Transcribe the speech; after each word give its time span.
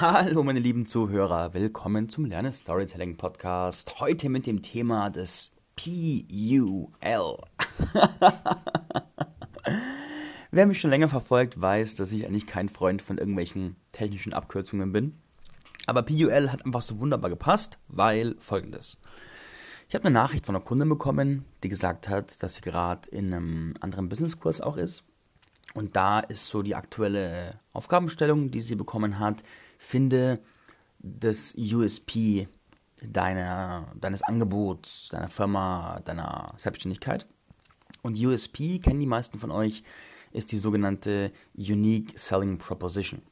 Hallo 0.00 0.44
meine 0.44 0.60
lieben 0.60 0.86
Zuhörer, 0.86 1.54
willkommen 1.54 2.08
zum 2.08 2.24
Lerne 2.24 2.52
Storytelling 2.52 3.16
Podcast. 3.16 3.98
Heute 3.98 4.28
mit 4.28 4.46
dem 4.46 4.62
Thema 4.62 5.10
des 5.10 5.56
PUL. 5.74 6.88
Wer 10.52 10.66
mich 10.66 10.78
schon 10.78 10.90
länger 10.90 11.08
verfolgt, 11.08 11.60
weiß, 11.60 11.96
dass 11.96 12.12
ich 12.12 12.24
eigentlich 12.24 12.46
kein 12.46 12.68
Freund 12.68 13.02
von 13.02 13.18
irgendwelchen 13.18 13.74
technischen 13.90 14.32
Abkürzungen 14.32 14.92
bin. 14.92 15.18
Aber 15.86 16.04
PUL 16.04 16.52
hat 16.52 16.64
einfach 16.64 16.82
so 16.82 17.00
wunderbar 17.00 17.30
gepasst, 17.30 17.80
weil 17.88 18.36
folgendes. 18.38 18.98
Ich 19.88 19.96
habe 19.96 20.04
eine 20.04 20.14
Nachricht 20.14 20.46
von 20.46 20.54
einer 20.54 20.64
Kundin 20.64 20.88
bekommen, 20.88 21.44
die 21.64 21.68
gesagt 21.68 22.08
hat, 22.08 22.40
dass 22.44 22.54
sie 22.54 22.60
gerade 22.60 23.10
in 23.10 23.34
einem 23.34 23.74
anderen 23.80 24.08
Businesskurs 24.08 24.60
auch 24.60 24.76
ist. 24.76 25.02
Und 25.74 25.96
da 25.96 26.20
ist 26.20 26.46
so 26.46 26.62
die 26.62 26.76
aktuelle 26.76 27.58
Aufgabenstellung, 27.72 28.52
die 28.52 28.60
sie 28.60 28.76
bekommen 28.76 29.18
hat, 29.18 29.42
finde 29.78 30.40
das 30.98 31.54
USP 31.56 32.48
deiner, 33.02 33.86
deines 33.98 34.22
Angebots, 34.22 35.08
deiner 35.10 35.28
Firma, 35.28 36.00
deiner 36.04 36.52
Selbstständigkeit. 36.56 37.26
Und 38.02 38.18
USP, 38.18 38.78
kennen 38.80 39.00
die 39.00 39.06
meisten 39.06 39.38
von 39.38 39.50
euch, 39.50 39.82
ist 40.32 40.52
die 40.52 40.58
sogenannte 40.58 41.32
Unique 41.56 42.18
Selling 42.18 42.58
Proposition. 42.58 43.22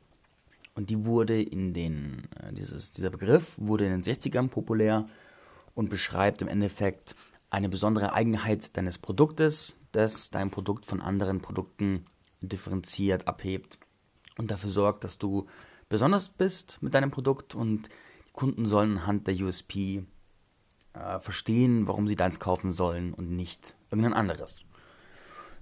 Und 0.75 0.91
die 0.91 1.05
wurde 1.05 1.41
in 1.41 1.73
den, 1.75 2.29
äh, 2.41 2.53
dieses, 2.53 2.91
dieser 2.91 3.11
Begriff 3.11 3.55
wurde 3.59 3.87
in 3.87 3.93
den 3.93 4.03
60ern 4.03 4.49
populär 4.49 5.09
und 5.75 5.89
beschreibt 5.89 6.43
im 6.43 6.49
Endeffekt 6.49 7.17
eine 7.51 7.69
besondere 7.69 8.13
Eigenheit 8.13 8.77
deines 8.77 8.99
Produktes, 8.99 9.79
das 9.93 10.31
dein 10.31 10.51
Produkt 10.51 10.85
von 10.85 11.01
anderen 11.01 11.41
Produkten 11.41 12.07
differenziert 12.43 13.27
abhebt 13.29 13.79
und 14.37 14.51
dafür 14.51 14.69
sorgt, 14.69 15.05
dass 15.05 15.17
du 15.19 15.47
besonders 15.89 16.29
bist 16.29 16.79
mit 16.83 16.95
deinem 16.95 17.11
Produkt 17.11 17.55
und 17.55 17.89
die 18.29 18.33
Kunden 18.33 18.67
sollen 18.67 18.99
anhand 18.99 19.27
der 19.27 19.35
USP 19.37 20.05
äh, 20.93 21.21
verstehen, 21.21 21.87
warum 21.87 22.09
sie 22.09 22.17
deins 22.17 22.41
kaufen 22.41 22.73
sollen 22.73 23.15
und 23.15 23.31
nicht 23.31 23.75
irgendein 23.91 24.15
anderes. 24.15 24.61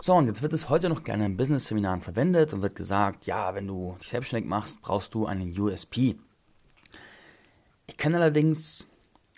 So, 0.00 0.14
und 0.14 0.27
jetzt 0.27 0.42
wird 0.42 0.52
es 0.52 0.69
heute 0.69 0.89
noch 0.89 1.05
gerne 1.05 1.25
in 1.25 1.36
Business-Seminaren 1.36 2.02
verwendet 2.02 2.52
und 2.52 2.62
wird 2.62 2.75
gesagt, 2.75 3.27
ja, 3.27 3.55
wenn 3.55 3.67
du 3.67 3.97
dich 4.00 4.08
selbstständig 4.08 4.48
machst, 4.48 4.83
brauchst 4.83 5.14
du 5.14 5.27
einen 5.27 5.58
USP. 5.58 6.17
Ich 7.86 7.97
kenne 7.97 8.17
allerdings 8.17 8.86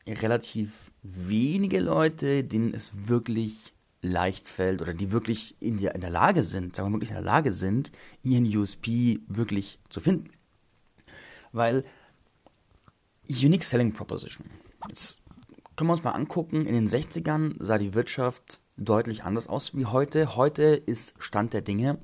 relativ 0.06 0.90
wenige 1.02 1.80
Leute, 1.80 2.44
denen 2.44 2.74
es 2.74 2.92
wirklich 3.06 3.74
leicht 4.02 4.48
fällt 4.48 4.82
oder 4.82 4.94
die 4.94 5.10
wirklich 5.10 5.56
in 5.60 5.78
der, 5.78 5.94
in 5.94 6.00
der 6.00 6.10
Lage 6.10 6.42
sind, 6.42 6.76
sagen 6.76 6.88
wir 6.88 6.94
wirklich 6.94 7.10
in 7.10 7.16
der 7.16 7.24
Lage 7.24 7.52
sind, 7.52 7.90
ihren 8.22 8.46
USP 8.56 9.20
wirklich 9.28 9.78
zu 9.88 10.00
finden. 10.00 10.30
Weil 11.56 11.84
Unique 13.28 13.64
Selling 13.64 13.94
Proposition. 13.94 14.50
Jetzt 14.88 15.22
können 15.74 15.88
wir 15.88 15.94
uns 15.94 16.04
mal 16.04 16.12
angucken, 16.12 16.66
in 16.66 16.74
den 16.74 16.86
60ern 16.86 17.56
sah 17.58 17.78
die 17.78 17.94
Wirtschaft 17.94 18.60
deutlich 18.76 19.24
anders 19.24 19.46
aus 19.46 19.74
wie 19.74 19.86
heute. 19.86 20.36
Heute 20.36 20.64
ist 20.64 21.14
Stand 21.18 21.54
der 21.54 21.62
Dinge. 21.62 21.98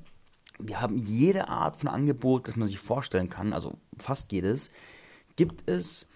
Wir 0.57 0.81
haben 0.81 0.97
jede 0.97 1.49
Art 1.49 1.77
von 1.77 1.87
Angebot, 1.87 2.47
das 2.47 2.55
man 2.55 2.67
sich 2.67 2.79
vorstellen 2.79 3.29
kann, 3.29 3.53
also 3.53 3.77
fast 3.97 4.31
jedes, 4.31 4.71
gibt 5.35 5.69
es 5.69 6.09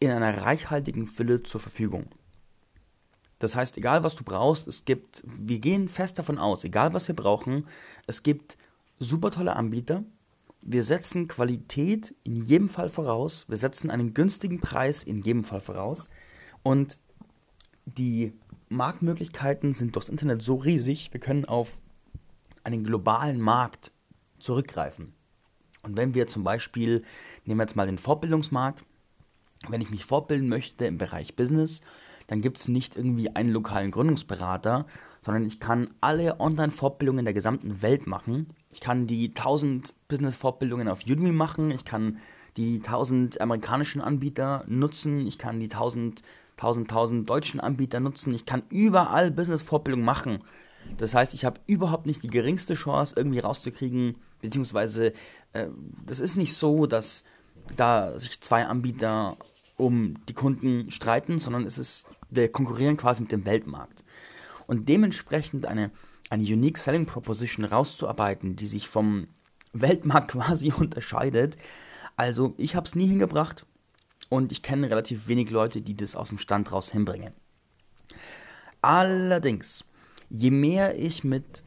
in 0.00 0.10
einer 0.10 0.42
reichhaltigen 0.42 1.06
Fülle 1.06 1.44
zur 1.44 1.60
Verfügung. 1.60 2.08
Das 3.38 3.54
heißt, 3.54 3.76
egal 3.78 4.02
was 4.02 4.16
du 4.16 4.24
brauchst, 4.24 4.66
es 4.66 4.84
gibt, 4.84 5.22
wir 5.24 5.60
gehen 5.60 5.88
fest 5.88 6.18
davon 6.18 6.38
aus, 6.38 6.64
egal 6.64 6.94
was 6.94 7.06
wir 7.06 7.14
brauchen, 7.14 7.68
es 8.08 8.24
gibt 8.24 8.58
super 8.98 9.30
tolle 9.30 9.54
Anbieter. 9.54 10.04
Wir 10.62 10.82
setzen 10.82 11.28
Qualität 11.28 12.14
in 12.22 12.42
jedem 12.42 12.68
Fall 12.68 12.90
voraus. 12.90 13.48
Wir 13.48 13.56
setzen 13.56 13.90
einen 13.90 14.14
günstigen 14.14 14.60
Preis 14.60 15.02
in 15.02 15.22
jedem 15.22 15.44
Fall 15.44 15.60
voraus. 15.60 16.10
Und 16.62 16.98
die 17.86 18.34
Marktmöglichkeiten 18.68 19.74
sind 19.74 19.96
durchs 19.96 20.08
Internet 20.08 20.42
so 20.42 20.56
riesig, 20.56 21.12
wir 21.12 21.20
können 21.20 21.44
auf 21.44 21.78
einen 22.62 22.84
globalen 22.84 23.40
Markt 23.40 23.90
zurückgreifen. 24.38 25.12
Und 25.82 25.96
wenn 25.96 26.14
wir 26.14 26.26
zum 26.26 26.44
Beispiel, 26.44 27.02
nehmen 27.44 27.58
wir 27.58 27.64
jetzt 27.64 27.76
mal 27.76 27.86
den 27.86 27.98
Fortbildungsmarkt, 27.98 28.84
wenn 29.68 29.80
ich 29.80 29.90
mich 29.90 30.04
fortbilden 30.04 30.48
möchte 30.48 30.86
im 30.86 30.98
Bereich 30.98 31.36
Business, 31.36 31.80
dann 32.26 32.42
gibt 32.42 32.58
es 32.58 32.68
nicht 32.68 32.96
irgendwie 32.96 33.34
einen 33.34 33.50
lokalen 33.50 33.90
Gründungsberater, 33.90 34.86
sondern 35.22 35.44
ich 35.44 35.60
kann 35.60 35.90
alle 36.00 36.40
Online-Fortbildungen 36.40 37.24
der 37.24 37.34
gesamten 37.34 37.82
Welt 37.82 38.06
machen. 38.06 38.48
Ich 38.70 38.80
kann 38.80 39.06
die 39.06 39.28
1000 39.28 39.94
Business-Fortbildungen 40.08 40.88
auf 40.88 41.04
Udemy 41.06 41.32
machen, 41.32 41.70
ich 41.70 41.84
kann 41.84 42.18
die 42.56 42.76
1000 42.76 43.40
amerikanischen 43.40 44.00
Anbieter 44.00 44.64
nutzen, 44.66 45.26
ich 45.26 45.38
kann 45.38 45.60
die 45.60 45.70
1000, 45.70 46.22
1000, 46.56 46.90
1000 46.90 47.28
deutschen 47.28 47.60
Anbieter 47.60 48.00
nutzen, 48.00 48.34
ich 48.34 48.46
kann 48.46 48.62
überall 48.70 49.30
Business-Fortbildung 49.30 50.02
machen. 50.02 50.42
Das 50.96 51.14
heißt, 51.14 51.34
ich 51.34 51.44
habe 51.44 51.60
überhaupt 51.66 52.06
nicht 52.06 52.22
die 52.22 52.28
geringste 52.28 52.74
Chance, 52.74 53.14
irgendwie 53.16 53.38
rauszukriegen, 53.38 54.16
beziehungsweise 54.40 55.12
äh, 55.52 55.68
das 56.06 56.20
ist 56.20 56.36
nicht 56.36 56.54
so, 56.54 56.86
dass 56.86 57.24
da 57.76 58.18
sich 58.18 58.40
zwei 58.40 58.66
Anbieter 58.66 59.36
um 59.76 60.16
die 60.28 60.34
Kunden 60.34 60.90
streiten, 60.90 61.38
sondern 61.38 61.64
es 61.64 61.78
ist, 61.78 62.08
wir 62.30 62.50
konkurrieren 62.50 62.96
quasi 62.96 63.22
mit 63.22 63.32
dem 63.32 63.46
Weltmarkt. 63.46 64.04
Und 64.70 64.88
dementsprechend 64.88 65.66
eine, 65.66 65.90
eine 66.28 66.44
Unique 66.44 66.78
Selling 66.78 67.04
Proposition 67.04 67.64
rauszuarbeiten, 67.64 68.54
die 68.54 68.68
sich 68.68 68.86
vom 68.86 69.26
Weltmarkt 69.72 70.30
quasi 70.30 70.72
unterscheidet. 70.72 71.56
Also 72.16 72.54
ich 72.56 72.76
habe 72.76 72.86
es 72.86 72.94
nie 72.94 73.08
hingebracht 73.08 73.66
und 74.28 74.52
ich 74.52 74.62
kenne 74.62 74.88
relativ 74.88 75.26
wenig 75.26 75.50
Leute, 75.50 75.80
die 75.80 75.96
das 75.96 76.14
aus 76.14 76.28
dem 76.28 76.38
Stand 76.38 76.70
raus 76.70 76.92
hinbringen. 76.92 77.32
Allerdings, 78.80 79.86
je 80.28 80.52
mehr 80.52 80.96
ich 80.96 81.24
mit 81.24 81.64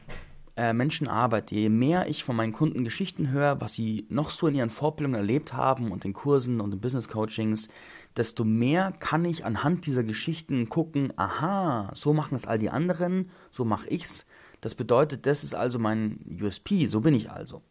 äh, 0.56 0.72
Menschen 0.72 1.06
arbeite, 1.06 1.56
je 1.56 1.68
mehr 1.68 2.08
ich 2.08 2.24
von 2.24 2.36
meinen 2.36 2.52
Kunden 2.54 2.84
Geschichten 2.84 3.28
höre, 3.28 3.60
was 3.60 3.74
sie 3.74 4.06
noch 4.08 4.30
so 4.30 4.46
in 4.46 4.54
ihren 4.54 4.70
Fortbildungen 4.70 5.20
erlebt 5.20 5.52
haben 5.52 5.92
und 5.92 6.06
in 6.06 6.14
Kursen 6.14 6.62
und 6.62 6.72
in 6.72 6.80
Business 6.80 7.08
Coachings, 7.08 7.68
desto 8.16 8.44
mehr 8.44 8.92
kann 8.92 9.24
ich 9.24 9.44
anhand 9.44 9.86
dieser 9.86 10.04
Geschichten 10.04 10.68
gucken, 10.68 11.12
aha, 11.16 11.90
so 11.94 12.12
machen 12.12 12.36
es 12.36 12.46
all 12.46 12.58
die 12.58 12.70
anderen, 12.70 13.30
so 13.50 13.64
mache 13.64 13.88
ich's. 13.88 14.26
Das 14.60 14.74
bedeutet, 14.74 15.26
das 15.26 15.44
ist 15.44 15.54
also 15.54 15.78
mein 15.78 16.38
USP, 16.40 16.86
so 16.86 17.00
bin 17.00 17.14
ich 17.14 17.30
also. 17.30 17.62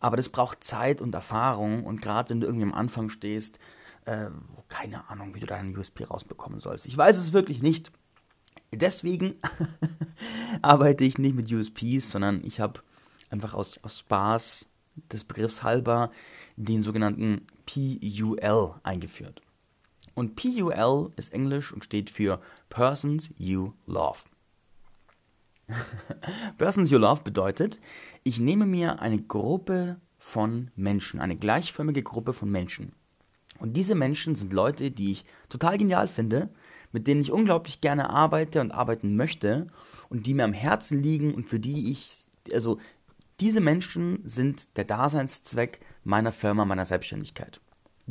Aber 0.00 0.16
das 0.16 0.28
braucht 0.28 0.64
Zeit 0.64 1.00
und 1.00 1.14
Erfahrung 1.14 1.84
und 1.84 2.00
gerade 2.00 2.30
wenn 2.30 2.40
du 2.40 2.46
irgendwie 2.46 2.66
am 2.66 2.74
Anfang 2.74 3.08
stehst, 3.10 3.58
äh, 4.04 4.30
keine 4.68 5.08
Ahnung, 5.10 5.34
wie 5.34 5.40
du 5.40 5.46
deinen 5.46 5.76
USP 5.76 6.04
rausbekommen 6.04 6.60
sollst. 6.60 6.86
Ich 6.86 6.96
weiß 6.96 7.18
es 7.18 7.32
wirklich 7.32 7.62
nicht. 7.62 7.92
Deswegen 8.72 9.34
arbeite 10.62 11.04
ich 11.04 11.18
nicht 11.18 11.36
mit 11.36 11.52
USPs, 11.52 12.10
sondern 12.10 12.42
ich 12.44 12.58
habe 12.58 12.80
einfach 13.30 13.54
aus, 13.54 13.78
aus 13.82 13.98
Spaß 13.98 14.66
des 15.12 15.24
Begriffs 15.24 15.62
halber 15.62 16.10
den 16.56 16.82
sogenannten 16.82 17.46
PUL 17.66 18.74
eingeführt. 18.82 19.42
Und 20.14 20.36
PUL 20.36 21.12
ist 21.16 21.32
Englisch 21.32 21.72
und 21.72 21.84
steht 21.84 22.10
für 22.10 22.40
Persons 22.68 23.30
You 23.38 23.72
Love. 23.86 24.20
Persons 26.58 26.90
You 26.90 26.98
Love 26.98 27.22
bedeutet, 27.22 27.80
ich 28.24 28.40
nehme 28.40 28.66
mir 28.66 29.00
eine 29.00 29.20
Gruppe 29.22 30.00
von 30.18 30.70
Menschen, 30.76 31.20
eine 31.20 31.36
gleichförmige 31.36 32.02
Gruppe 32.02 32.32
von 32.32 32.50
Menschen. 32.50 32.92
Und 33.58 33.76
diese 33.76 33.94
Menschen 33.94 34.34
sind 34.34 34.52
Leute, 34.52 34.90
die 34.90 35.12
ich 35.12 35.24
total 35.48 35.78
genial 35.78 36.08
finde, 36.08 36.50
mit 36.92 37.06
denen 37.06 37.20
ich 37.20 37.32
unglaublich 37.32 37.80
gerne 37.80 38.10
arbeite 38.10 38.60
und 38.60 38.72
arbeiten 38.72 39.16
möchte 39.16 39.68
und 40.08 40.26
die 40.26 40.34
mir 40.34 40.44
am 40.44 40.52
Herzen 40.52 41.02
liegen 41.02 41.34
und 41.34 41.48
für 41.48 41.58
die 41.58 41.90
ich, 41.90 42.26
also 42.52 42.78
diese 43.40 43.60
Menschen 43.60 44.20
sind 44.24 44.76
der 44.76 44.84
Daseinszweck 44.84 45.80
meiner 46.04 46.32
Firma, 46.32 46.64
meiner 46.64 46.84
Selbstständigkeit. 46.84 47.60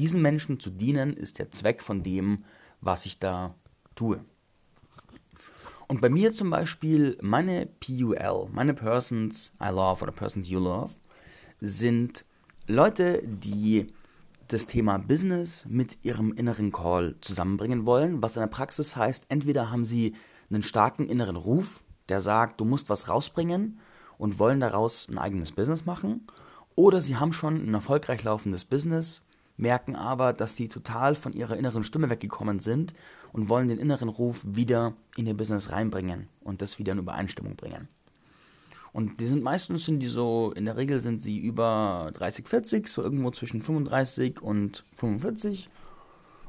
Diesen 0.02 0.24
Menschen 0.24 0.60
zu 0.60 0.72
dienen 0.72 1.14
ist 1.14 1.38
der 1.38 1.52
Zweck 1.52 1.84
von 1.84 2.02
dem, 2.02 2.44
was 2.80 3.06
ich 3.06 3.20
da 3.20 3.54
tue. 3.94 4.26
Und 5.88 6.02
bei 6.02 6.10
mir 6.10 6.32
zum 6.32 6.50
Beispiel 6.50 7.20
meine 7.22 7.68
PUL, 7.68 8.50
meine 8.52 8.74
Persons 8.74 9.56
I 9.62 9.68
Love 9.68 10.02
oder 10.02 10.12
Persons 10.12 10.50
You 10.50 10.60
Love, 10.60 10.96
sind 11.60 12.26
Leute, 12.66 13.22
die 13.24 13.94
das 14.48 14.66
Thema 14.66 14.98
Business 14.98 15.68
mit 15.70 16.00
ihrem 16.04 16.34
inneren 16.34 16.72
Call 16.72 17.14
zusammenbringen 17.22 17.86
wollen, 17.86 18.24
was 18.24 18.36
in 18.36 18.40
der 18.40 18.48
Praxis 18.48 18.96
heißt, 18.96 19.28
entweder 19.30 19.70
haben 19.70 19.86
sie 19.86 20.16
einen 20.50 20.64
starken 20.64 21.10
inneren 21.10 21.36
Ruf, 21.36 21.84
der 22.10 22.22
sagt, 22.22 22.60
du 22.60 22.66
musst 22.66 22.90
was 22.90 23.08
rausbringen 23.08 23.80
und 24.18 24.40
wollen 24.40 24.62
daraus 24.62 25.08
ein 25.08 25.20
eigenes 25.20 25.52
Business 25.52 25.86
machen, 25.86 26.26
oder 26.74 27.04
sie 27.04 27.18
haben 27.18 27.34
schon 27.34 27.58
ein 27.58 27.76
erfolgreich 27.76 28.24
laufendes 28.24 28.66
Business 28.66 29.24
merken 29.62 29.96
aber, 29.96 30.34
dass 30.34 30.56
sie 30.56 30.68
total 30.68 31.16
von 31.16 31.34
ihrer 31.34 31.56
inneren 31.56 31.84
Stimme 31.84 32.10
weggekommen 32.10 32.60
sind 32.60 32.94
und 33.32 33.48
wollen 33.48 33.68
den 33.68 33.80
inneren 33.80 34.10
Ruf 34.10 34.44
wieder 34.46 34.94
in 35.16 35.28
ihr 35.28 35.36
Business 35.36 35.72
reinbringen 35.72 36.28
und 36.42 36.62
das 36.62 36.80
wieder 36.80 36.94
in 36.94 37.00
Übereinstimmung 37.00 37.56
bringen. 37.56 37.88
Und 38.94 39.22
die 39.22 39.28
sind 39.28 39.42
meistens 39.42 39.86
sind 39.86 40.00
die 40.00 40.08
so, 40.08 40.52
in 40.54 40.66
der 40.66 40.76
Regel 40.76 41.00
sind 41.00 41.22
sie 41.22 41.38
über 41.38 42.12
30, 42.14 42.48
40, 42.48 42.88
so 42.90 43.02
irgendwo 43.02 43.32
zwischen 43.32 43.62
35 43.62 44.42
und 44.42 44.84
45. 44.96 45.70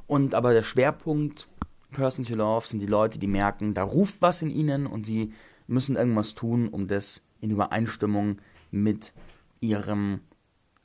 Und 0.08 0.34
aber 0.34 0.52
der 0.52 0.64
Schwerpunkt 0.64 1.48
Person 1.92 2.24
to 2.24 2.34
Love 2.34 2.66
sind 2.66 2.80
die 2.80 2.86
Leute, 2.86 3.18
die 3.18 3.28
merken, 3.28 3.74
da 3.74 3.84
ruft 3.84 4.16
was 4.20 4.42
in 4.42 4.50
ihnen 4.50 4.86
und 4.86 5.06
sie 5.06 5.32
müssen 5.68 5.96
irgendwas 5.96 6.34
tun, 6.34 6.68
um 6.68 6.88
das 6.88 7.24
in 7.40 7.50
Übereinstimmung 7.50 8.38
mit 8.70 9.12
ihrem 9.60 10.20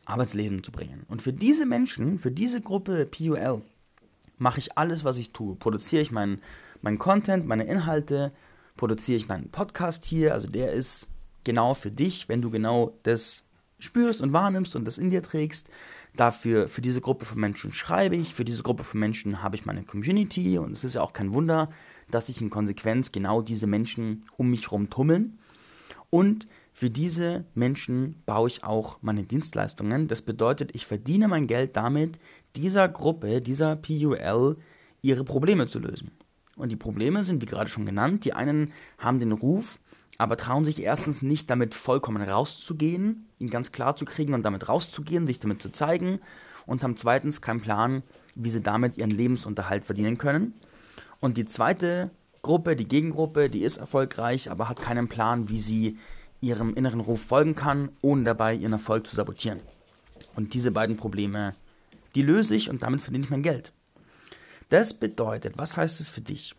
Arbeitsleben 0.08 0.64
zu 0.64 0.72
bringen. 0.72 1.04
Und 1.08 1.22
für 1.22 1.34
diese 1.34 1.66
Menschen, 1.66 2.18
für 2.18 2.32
diese 2.32 2.62
Gruppe 2.62 3.06
PUL, 3.06 3.62
mache 4.38 4.60
ich 4.60 4.78
alles, 4.78 5.04
was 5.04 5.18
ich 5.18 5.34
tue. 5.34 5.56
Produziere 5.56 6.02
ich 6.02 6.12
meinen 6.12 6.42
mein 6.82 7.00
Content, 7.00 7.46
meine 7.48 7.66
Inhalte, 7.66 8.32
produziere 8.76 9.18
ich 9.18 9.28
meinen 9.28 9.50
Podcast 9.50 10.06
hier. 10.06 10.34
Also 10.34 10.48
der 10.48 10.72
ist 10.72 11.08
genau 11.44 11.74
für 11.74 11.92
dich, 11.92 12.30
wenn 12.30 12.42
du 12.42 12.52
genau 12.52 12.94
das 13.04 13.44
spürst 13.80 14.22
und 14.22 14.34
wahrnimmst 14.34 14.76
und 14.76 14.86
das 14.86 14.98
in 14.98 15.10
dir 15.10 15.24
trägst. 15.24 15.70
Dafür, 16.16 16.68
für 16.68 16.82
diese 16.82 17.02
Gruppe 17.02 17.26
von 17.26 17.40
Menschen 17.40 17.74
schreibe 17.74 18.16
ich, 18.16 18.34
für 18.34 18.46
diese 18.46 18.64
Gruppe 18.64 18.84
von 18.84 19.00
Menschen 19.00 19.44
habe 19.44 19.56
ich 19.56 19.66
meine 19.66 19.84
Community 19.84 20.58
und 20.58 20.72
es 20.72 20.84
ist 20.84 20.96
ja 20.96 21.02
auch 21.02 21.14
kein 21.14 21.34
Wunder, 21.34 21.70
dass 22.10 22.28
sich 22.28 22.42
in 22.42 22.50
Konsequenz 22.50 23.12
genau 23.12 23.42
diese 23.42 23.68
Menschen 23.68 24.26
um 24.36 24.50
mich 24.50 24.64
herum 24.64 24.90
tummeln. 24.90 25.38
Und 26.10 26.48
für 26.78 26.92
diese 26.92 27.44
Menschen 27.56 28.22
baue 28.28 28.50
ich 28.50 28.64
auch 28.64 29.00
meine 29.02 29.24
Dienstleistungen. 29.24 30.08
Das 30.08 30.22
bedeutet, 30.22 30.76
ich 30.76 30.86
verdiene 30.86 31.28
mein 31.28 31.48
Geld 31.48 31.76
damit, 31.76 32.20
dieser 32.56 32.88
Gruppe, 32.88 33.42
dieser 33.42 33.76
PUL, 33.76 34.58
ihre 35.02 35.24
Probleme 35.24 35.68
zu 35.68 35.80
lösen. 35.80 36.12
Und 36.56 36.70
die 36.70 36.76
Probleme 36.76 37.24
sind, 37.24 37.42
wie 37.42 37.48
gerade 37.48 37.68
schon 37.68 37.88
genannt, 37.88 38.26
die 38.26 38.34
einen 38.34 38.74
haben 39.00 39.18
den 39.18 39.32
Ruf, 39.32 39.80
aber 40.20 40.38
trauen 40.38 40.66
sich 40.66 40.80
erstens 40.80 41.24
nicht 41.24 41.50
damit 41.50 41.74
vollkommen 41.74 42.22
rauszugehen, 42.22 43.26
ihn 43.40 43.50
ganz 43.50 43.72
klar 43.72 43.96
zu 43.96 44.06
kriegen 44.06 44.36
und 44.36 44.44
damit 44.44 44.70
rauszugehen, 44.70 45.26
sich 45.26 45.40
damit 45.40 45.64
zu 45.64 45.72
zeigen 45.72 46.20
und 46.68 46.84
haben 46.84 46.96
zweitens 46.96 47.42
keinen 47.42 47.62
Plan, 47.62 48.04
wie 48.36 48.52
sie 48.52 48.62
damit 48.62 49.00
ihren 49.00 49.10
Lebensunterhalt 49.10 49.84
verdienen 49.84 50.20
können. 50.20 50.54
Und 51.22 51.38
die 51.38 51.46
zweite 51.46 52.12
Gruppe, 52.44 52.76
die 52.76 52.88
Gegengruppe, 52.88 53.50
die 53.50 53.64
ist 53.64 53.78
erfolgreich, 53.78 54.52
aber 54.52 54.70
hat 54.70 54.80
keinen 54.80 55.08
Plan, 55.08 55.50
wie 55.50 55.58
sie 55.58 55.98
ihrem 56.42 56.76
inneren 56.76 57.00
Ruf 57.00 57.22
folgen 57.22 57.56
kann, 57.56 57.90
ohne 58.02 58.24
dabei 58.24 58.54
ihren 58.54 58.74
Erfolg 58.74 59.08
zu 59.08 59.16
sabotieren. 59.16 59.60
Und 60.36 60.54
diese 60.54 60.72
beiden 60.72 60.98
Probleme, 60.98 61.56
die 62.16 62.22
löse 62.22 62.56
ich 62.56 62.70
und 62.70 62.84
damit 62.84 63.02
verdiene 63.02 63.26
ich 63.26 63.32
mein 63.32 63.44
Geld. 63.44 63.74
Das 64.70 64.94
bedeutet, 64.94 65.58
was 65.58 65.78
heißt 65.78 66.00
es 66.00 66.10
für 66.10 66.22
dich? 66.22 66.56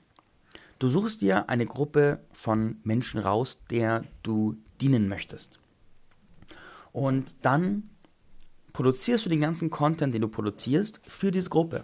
Du 0.79 0.89
suchst 0.89 1.21
dir 1.21 1.49
eine 1.49 1.67
Gruppe 1.67 2.21
von 2.33 2.79
Menschen 2.85 3.21
raus, 3.21 3.59
der 3.71 4.05
du 4.23 4.57
dienen 4.81 5.09
möchtest. 5.09 5.59
Und 6.93 7.35
dann 7.43 7.91
produzierst 8.73 9.25
du 9.27 9.29
den 9.29 9.41
ganzen 9.41 9.71
Content, 9.71 10.15
den 10.15 10.23
du 10.23 10.29
produzierst, 10.29 11.01
für 11.07 11.31
diese 11.31 11.51
Gruppe. 11.51 11.83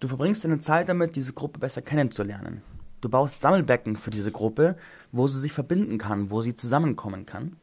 Du 0.00 0.06
verbringst 0.06 0.44
deine 0.44 0.60
Zeit 0.60 0.88
damit, 0.88 1.16
diese 1.16 1.32
Gruppe 1.32 1.58
besser 1.58 1.82
kennenzulernen. 1.82 2.62
Du 3.00 3.08
baust 3.08 3.40
Sammelbecken 3.40 3.96
für 3.96 4.10
diese 4.10 4.32
Gruppe, 4.32 4.76
wo 5.12 5.28
sie 5.28 5.40
sich 5.40 5.52
verbinden 5.52 5.98
kann, 5.98 6.30
wo 6.30 6.42
sie 6.42 6.54
zusammenkommen 6.54 7.26
kann. 7.26 7.56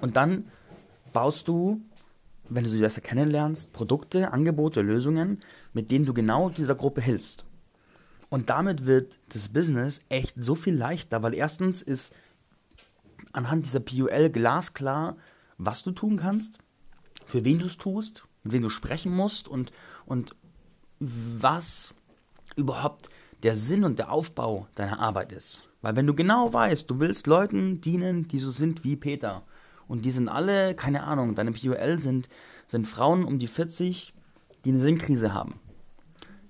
Und 0.00 0.16
dann 0.16 0.50
baust 1.12 1.48
du 1.48 1.80
wenn 2.48 2.64
du 2.64 2.70
sie 2.70 2.80
besser 2.80 3.00
kennenlernst, 3.00 3.72
Produkte, 3.72 4.32
Angebote, 4.32 4.82
Lösungen, 4.82 5.40
mit 5.72 5.90
denen 5.90 6.06
du 6.06 6.14
genau 6.14 6.48
dieser 6.48 6.74
Gruppe 6.74 7.00
hilfst. 7.00 7.44
Und 8.28 8.50
damit 8.50 8.86
wird 8.86 9.18
das 9.30 9.48
Business 9.48 10.00
echt 10.08 10.34
so 10.38 10.54
viel 10.54 10.74
leichter, 10.74 11.22
weil 11.22 11.34
erstens 11.34 11.82
ist 11.82 12.14
anhand 13.32 13.66
dieser 13.66 13.80
PUL 13.80 14.30
glasklar, 14.30 15.16
was 15.58 15.82
du 15.82 15.92
tun 15.92 16.16
kannst, 16.16 16.58
für 17.24 17.44
wen 17.44 17.58
du 17.58 17.66
es 17.66 17.78
tust, 17.78 18.24
mit 18.42 18.52
wem 18.52 18.62
du 18.62 18.68
sprechen 18.68 19.14
musst 19.14 19.48
und, 19.48 19.72
und 20.06 20.34
was 20.98 21.94
überhaupt 22.56 23.08
der 23.46 23.54
Sinn 23.54 23.84
und 23.84 24.00
der 24.00 24.10
Aufbau 24.10 24.66
deiner 24.74 24.98
Arbeit 24.98 25.30
ist. 25.30 25.62
Weil 25.80 25.94
wenn 25.94 26.08
du 26.08 26.14
genau 26.14 26.52
weißt, 26.52 26.90
du 26.90 26.98
willst 26.98 27.28
Leuten 27.28 27.80
dienen, 27.80 28.26
die 28.26 28.40
so 28.40 28.50
sind 28.50 28.82
wie 28.82 28.96
Peter, 28.96 29.44
und 29.86 30.04
die 30.04 30.10
sind 30.10 30.28
alle, 30.28 30.74
keine 30.74 31.04
Ahnung, 31.04 31.36
deine 31.36 31.52
POL 31.52 32.00
sind, 32.00 32.28
sind 32.66 32.88
Frauen 32.88 33.24
um 33.24 33.38
die 33.38 33.46
40, 33.46 34.12
die 34.64 34.70
eine 34.70 34.80
Sinnkrise 34.80 35.32
haben. 35.32 35.60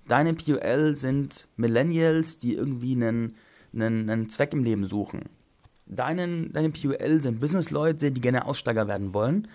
Deine 0.09 0.33
POL 0.33 0.97
sind 0.97 1.49
Millennials, 1.57 2.39
die 2.39 2.55
irgendwie 2.55 2.93
einen, 2.93 3.37
einen, 3.75 4.09
einen 4.09 4.31
Zweck 4.31 4.55
im 4.55 4.65
Leben 4.65 4.87
suchen. 4.87 5.29
Deine, 5.85 6.49
deine 6.49 6.71
POL 6.71 7.21
sind 7.21 7.41
Businessleute, 7.41 8.11
die 8.11 8.23
gerne 8.23 8.47
Aussteiger 8.47 8.89
werden 8.89 9.13
wollen. 9.13 9.49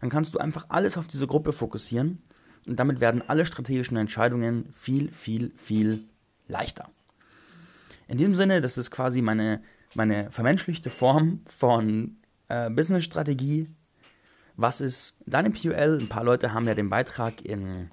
Dann 0.00 0.10
kannst 0.10 0.34
du 0.34 0.40
einfach 0.40 0.66
alles 0.68 0.98
auf 0.98 1.06
diese 1.06 1.28
Gruppe 1.28 1.52
fokussieren 1.52 2.18
und 2.66 2.74
damit 2.80 3.00
werden 3.00 3.22
alle 3.28 3.46
strategischen 3.46 3.96
Entscheidungen 3.96 4.68
viel, 4.72 5.12
viel, 5.12 5.52
viel 5.56 6.08
leichter. 6.48 6.88
In 8.08 8.18
diesem 8.18 8.34
Sinne, 8.34 8.60
das 8.60 8.78
ist 8.78 8.90
quasi 8.90 9.22
meine, 9.22 9.62
meine 9.94 10.30
vermenschlichte 10.30 10.90
Form 10.90 11.42
von 11.46 12.16
äh, 12.48 12.70
Business-Strategie. 12.70 13.68
Was 14.56 14.80
ist 14.80 15.18
deine 15.26 15.50
PUL? 15.50 15.98
Ein 16.00 16.08
paar 16.08 16.24
Leute 16.24 16.52
haben 16.52 16.66
ja 16.66 16.74
den 16.74 16.90
Beitrag 16.90 17.44
in 17.44 17.90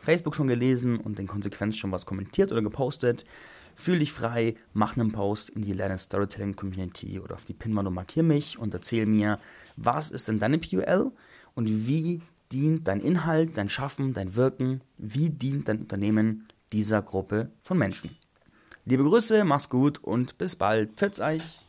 Facebook 0.00 0.34
schon 0.34 0.46
gelesen 0.46 0.98
und 0.98 1.18
in 1.18 1.26
Konsequenz 1.26 1.76
schon 1.76 1.92
was 1.92 2.06
kommentiert 2.06 2.52
oder 2.52 2.62
gepostet. 2.62 3.26
Fühl 3.74 3.98
dich 3.98 4.12
frei, 4.12 4.54
mach 4.72 4.96
einen 4.96 5.12
Post 5.12 5.50
in 5.50 5.62
die 5.62 5.72
Learn 5.72 5.98
Storytelling 5.98 6.56
Community 6.56 7.20
oder 7.20 7.34
auf 7.34 7.44
die 7.44 7.52
Pinwand 7.52 7.86
und 7.86 7.94
markier 7.94 8.22
mich 8.22 8.58
und 8.58 8.74
erzähl 8.74 9.06
mir, 9.06 9.38
was 9.76 10.10
ist 10.10 10.26
denn 10.28 10.40
deine 10.40 10.58
PUL 10.58 11.12
und 11.54 11.86
wie 11.86 12.22
dient 12.50 12.88
dein 12.88 13.00
Inhalt, 13.00 13.56
dein 13.56 13.68
Schaffen, 13.68 14.14
dein 14.14 14.34
Wirken, 14.34 14.80
wie 14.96 15.30
dient 15.30 15.68
dein 15.68 15.80
Unternehmen 15.80 16.48
dieser 16.72 17.02
Gruppe 17.02 17.50
von 17.60 17.78
Menschen. 17.78 18.10
Liebe 18.84 19.04
Grüße, 19.04 19.44
mach's 19.44 19.68
gut 19.68 19.98
und 20.02 20.38
bis 20.38 20.56
bald. 20.56 20.92
Pfiat 20.96 21.20
euch! 21.20 21.67